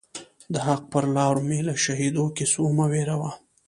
د 0.53 0.55
حق 0.67 0.81
پر 0.91 1.05
لار 1.15 1.35
می 1.47 1.59
له 1.67 1.73
شهیدو 1.85 2.23
کیسو 2.37 2.63
مه 2.77 2.85
وېروه 2.91 3.31